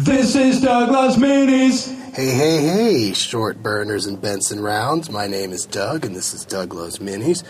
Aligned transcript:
This 0.00 0.36
is 0.36 0.60
Doug 0.60 0.90
Loves 0.92 1.16
Minis. 1.16 1.92
Hey, 2.14 2.30
hey, 2.30 2.62
hey, 2.62 3.12
short 3.14 3.64
burners 3.64 4.06
and 4.06 4.20
Benson 4.20 4.60
rounds. 4.60 5.10
My 5.10 5.26
name 5.26 5.50
is 5.50 5.66
Doug, 5.66 6.04
and 6.04 6.14
this 6.14 6.32
is 6.32 6.44
Doug 6.44 6.72
Loves 6.72 7.00
Minis, 7.00 7.42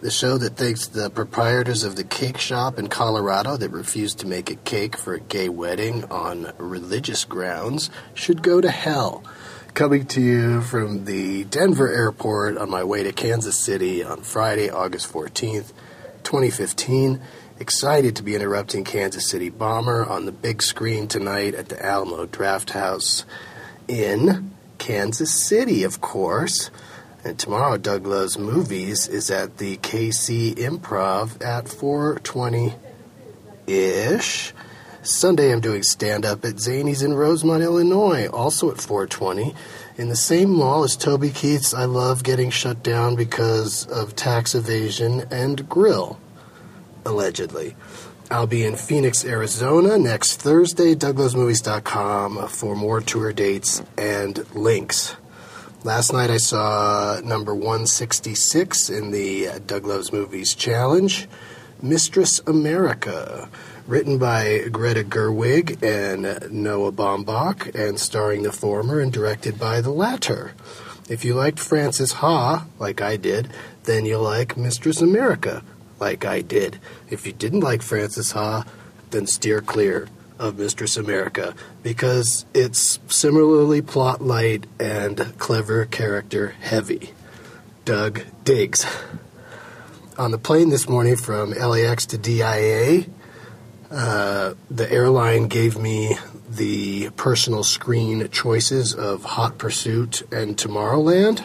the 0.00 0.10
show 0.10 0.38
that 0.38 0.56
thanks 0.56 0.86
the 0.86 1.10
proprietors 1.10 1.84
of 1.84 1.96
the 1.96 2.04
cake 2.04 2.38
shop 2.38 2.78
in 2.78 2.86
Colorado 2.86 3.58
that 3.58 3.68
refused 3.68 4.18
to 4.20 4.26
make 4.26 4.50
a 4.50 4.54
cake 4.54 4.96
for 4.96 5.12
a 5.12 5.20
gay 5.20 5.50
wedding 5.50 6.04
on 6.04 6.54
religious 6.56 7.26
grounds 7.26 7.90
should 8.14 8.42
go 8.42 8.62
to 8.62 8.70
hell. 8.70 9.22
Coming 9.74 10.06
to 10.06 10.22
you 10.22 10.62
from 10.62 11.04
the 11.04 11.44
Denver 11.44 11.92
airport 11.92 12.56
on 12.56 12.70
my 12.70 12.82
way 12.82 13.02
to 13.02 13.12
Kansas 13.12 13.58
City 13.58 14.02
on 14.02 14.22
Friday, 14.22 14.70
August 14.70 15.12
14th, 15.12 15.74
2015. 16.24 17.20
Excited 17.58 18.16
to 18.16 18.22
be 18.22 18.34
interrupting 18.34 18.84
Kansas 18.84 19.28
City 19.28 19.50
Bomber 19.50 20.06
on 20.06 20.24
the 20.24 20.32
big 20.32 20.62
screen 20.62 21.08
tonight 21.08 21.54
at 21.54 21.68
the 21.68 21.84
Alamo 21.84 22.26
Drafthouse 22.26 23.24
in 23.86 24.52
Kansas 24.78 25.30
City, 25.30 25.84
of 25.84 26.00
course. 26.00 26.70
And 27.22 27.38
tomorrow, 27.38 27.76
Doug 27.76 28.06
Loves 28.06 28.38
Movies 28.38 29.06
is 29.06 29.30
at 29.30 29.58
the 29.58 29.76
KC 29.76 30.54
Improv 30.54 31.44
at 31.44 31.68
420 31.68 32.74
ish. 33.66 34.54
Sunday, 35.02 35.50
I'm 35.50 35.60
doing 35.60 35.82
stand 35.82 36.26
up 36.26 36.44
at 36.44 36.56
Zanies 36.56 37.02
in 37.02 37.14
Rosemont, 37.14 37.62
Illinois, 37.62 38.26
also 38.26 38.70
at 38.70 38.82
420. 38.82 39.54
In 39.96 40.10
the 40.10 40.16
same 40.16 40.50
mall 40.50 40.84
as 40.84 40.94
Toby 40.94 41.30
Keith's, 41.30 41.72
I 41.72 41.86
love 41.86 42.22
getting 42.22 42.50
shut 42.50 42.82
down 42.82 43.16
because 43.16 43.86
of 43.86 44.14
tax 44.14 44.54
evasion 44.54 45.24
and 45.30 45.66
grill, 45.70 46.20
allegedly. 47.06 47.76
I'll 48.30 48.46
be 48.46 48.62
in 48.62 48.76
Phoenix, 48.76 49.24
Arizona 49.24 49.96
next 49.96 50.36
Thursday, 50.42 50.94
douglovesmovies.com 50.94 52.48
for 52.48 52.76
more 52.76 53.00
tour 53.00 53.32
dates 53.32 53.82
and 53.96 54.44
links. 54.54 55.16
Last 55.82 56.12
night 56.12 56.28
I 56.28 56.36
saw 56.36 57.20
number 57.24 57.54
166 57.54 58.90
in 58.90 59.12
the 59.12 59.60
Doug 59.66 59.86
Loves 59.86 60.12
Movies 60.12 60.54
Challenge, 60.54 61.26
Mistress 61.80 62.38
America, 62.46 63.48
written 63.90 64.18
by 64.18 64.68
Greta 64.70 65.02
Gerwig 65.02 65.82
and 65.82 66.52
Noah 66.52 66.92
Baumbach, 66.92 67.74
and 67.74 67.98
starring 67.98 68.44
the 68.44 68.52
former 68.52 69.00
and 69.00 69.12
directed 69.12 69.58
by 69.58 69.80
the 69.80 69.90
latter. 69.90 70.52
If 71.08 71.24
you 71.24 71.34
liked 71.34 71.58
Frances 71.58 72.12
Ha, 72.12 72.66
like 72.78 73.00
I 73.00 73.16
did, 73.16 73.50
then 73.82 74.06
you'll 74.06 74.22
like 74.22 74.56
Mistress 74.56 75.00
America, 75.00 75.64
like 75.98 76.24
I 76.24 76.40
did. 76.40 76.78
If 77.10 77.26
you 77.26 77.32
didn't 77.32 77.62
like 77.62 77.82
Frances 77.82 78.30
Ha, 78.30 78.64
then 79.10 79.26
steer 79.26 79.60
clear 79.60 80.06
of 80.38 80.56
Mistress 80.56 80.96
America 80.96 81.52
because 81.82 82.46
it's 82.54 83.00
similarly 83.08 83.82
plot 83.82 84.22
light 84.22 84.66
and 84.78 85.36
clever 85.38 85.84
character 85.84 86.54
heavy. 86.60 87.10
Doug 87.84 88.22
digs. 88.44 88.86
On 90.16 90.30
the 90.30 90.38
plane 90.38 90.68
this 90.68 90.88
morning 90.88 91.16
from 91.16 91.50
LAX 91.50 92.06
to 92.06 92.18
DIA, 92.18 93.06
uh, 93.90 94.54
the 94.70 94.90
airline 94.90 95.48
gave 95.48 95.76
me 95.76 96.16
the 96.48 97.10
personal 97.10 97.64
screen 97.64 98.28
choices 98.30 98.94
of 98.94 99.24
Hot 99.24 99.58
Pursuit 99.58 100.22
and 100.32 100.56
Tomorrowland. 100.56 101.44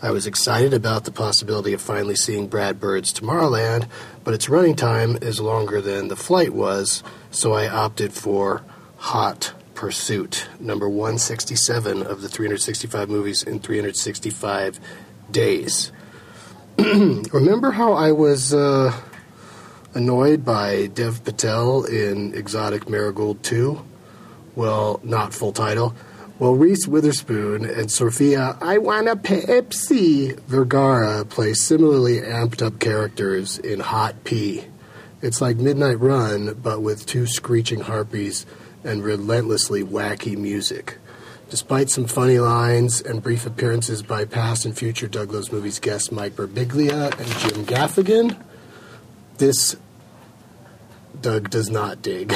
I 0.00 0.10
was 0.10 0.26
excited 0.26 0.74
about 0.74 1.04
the 1.04 1.10
possibility 1.10 1.72
of 1.72 1.80
finally 1.80 2.14
seeing 2.14 2.46
Brad 2.46 2.78
Bird's 2.78 3.12
Tomorrowland, 3.12 3.88
but 4.22 4.34
its 4.34 4.48
running 4.48 4.76
time 4.76 5.18
is 5.22 5.40
longer 5.40 5.80
than 5.80 6.08
the 6.08 6.16
flight 6.16 6.52
was, 6.52 7.02
so 7.30 7.52
I 7.52 7.68
opted 7.68 8.12
for 8.12 8.62
Hot 8.98 9.52
Pursuit, 9.74 10.48
number 10.58 10.88
167 10.88 12.02
of 12.02 12.22
the 12.22 12.28
365 12.28 13.08
movies 13.08 13.42
in 13.42 13.60
365 13.60 14.80
days. 15.30 15.92
Remember 16.78 17.72
how 17.72 17.92
I 17.92 18.12
was 18.12 18.54
uh, 18.54 18.92
annoyed 19.94 20.44
by 20.44 20.86
Dev 20.86 21.24
Patel 21.24 21.84
in 21.84 22.34
Exotic 22.34 22.88
Marigold 22.88 23.42
2? 23.42 23.84
Well, 24.54 25.00
not 25.02 25.34
full 25.34 25.52
title. 25.52 25.94
Well, 26.38 26.54
Reese 26.54 26.86
Witherspoon 26.86 27.64
and 27.64 27.90
Sofia 27.90 28.56
I 28.60 28.78
Want 28.78 29.08
a 29.08 29.16
Pepsi 29.16 30.38
Vergara 30.42 31.24
play 31.24 31.52
similarly 31.52 32.20
amped 32.20 32.64
up 32.64 32.78
characters 32.78 33.58
in 33.58 33.80
Hot 33.80 34.22
P. 34.22 34.64
It's 35.20 35.40
like 35.40 35.56
Midnight 35.56 35.98
Run, 35.98 36.54
but 36.54 36.80
with 36.80 37.06
two 37.06 37.26
screeching 37.26 37.80
harpies 37.80 38.46
and 38.84 39.02
relentlessly 39.02 39.82
wacky 39.82 40.36
music. 40.36 40.98
Despite 41.50 41.90
some 41.90 42.06
funny 42.06 42.38
lines 42.38 43.00
and 43.00 43.22
brief 43.22 43.46
appearances 43.46 44.02
by 44.02 44.24
past 44.24 44.64
and 44.64 44.76
future 44.76 45.08
Doug 45.08 45.32
Loves 45.32 45.50
Movies 45.50 45.80
guests 45.80 46.12
Mike 46.12 46.36
Birbiglia 46.36 47.18
and 47.18 47.28
Jim 47.38 47.64
Gaffigan, 47.64 48.36
this 49.38 49.76
Doug 51.20 51.50
does 51.50 51.70
not 51.70 52.02
dig. 52.02 52.32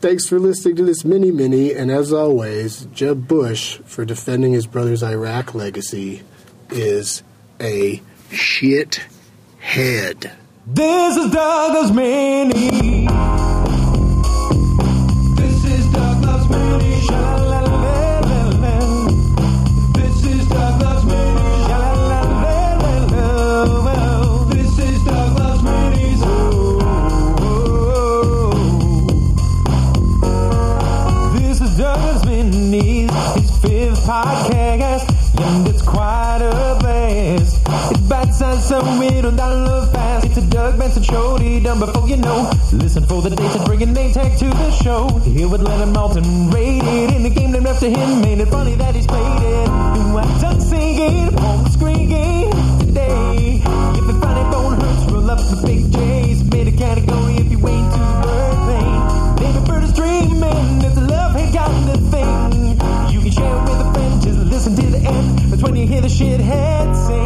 Thanks 0.00 0.26
for 0.28 0.38
listening 0.38 0.76
to 0.76 0.84
this 0.84 1.04
mini 1.04 1.30
mini, 1.30 1.74
and 1.74 1.90
as 1.90 2.12
always, 2.12 2.86
Jeb 2.86 3.26
Bush, 3.26 3.78
for 3.84 4.04
defending 4.04 4.52
his 4.52 4.66
brother's 4.66 5.02
Iraq 5.02 5.54
legacy, 5.54 6.22
is 6.70 7.22
a 7.60 8.02
shit 8.30 9.04
head. 9.58 10.32
This 10.66 11.16
is 11.16 11.30
Doug 11.30 11.74
Loves 11.74 11.92
Mini. 11.92 12.85
Doug 32.46 32.54
Loves 32.54 32.70
Mini. 32.70 33.06
His 33.34 33.58
fifth 33.58 34.06
podcast, 34.06 35.40
and 35.40 35.68
it's 35.68 35.82
quite 35.82 36.38
a 36.42 36.78
blast. 36.80 37.60
It's 37.66 37.98
It 37.98 38.08
bites 38.08 38.42
on 38.42 38.60
some 38.60 38.98
middle 38.98 39.32
dollar 39.32 39.86
fast. 39.92 40.26
It's 40.26 40.36
a 40.36 40.42
Doug 40.42 40.78
Benson 40.78 41.02
show, 41.02 41.36
he 41.38 41.60
done 41.60 41.80
before 41.80 42.08
you 42.08 42.16
know. 42.16 42.50
Listen 42.72 43.04
for 43.06 43.22
the 43.22 43.30
dates 43.30 43.54
and 43.54 43.64
bring 43.64 43.82
a 43.82 43.86
name 43.86 44.12
tag 44.12 44.38
to 44.38 44.44
the 44.46 44.70
show. 44.70 45.08
Here 45.24 45.48
with 45.48 45.62
Leonard 45.62 45.94
Maltin 45.94 46.52
rated 46.52 47.14
in 47.14 47.22
the 47.22 47.30
game 47.30 47.52
named 47.52 47.66
after 47.66 47.88
him. 47.88 48.20
Made 48.20 48.40
it 48.40 48.48
funny 48.48 48.74
that 48.76 48.94
he's 48.94 49.06
played 49.06 49.42
it. 49.42 49.66
Do 49.66 50.18
I 50.18 50.58
singing 50.58 51.38
on 51.38 51.64
the 51.64 51.70
hear 65.96 66.02
the 66.02 66.08
shithead 66.08 67.06
sing. 67.06 67.25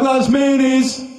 Loves 0.00 0.28
Minis. 0.28 1.11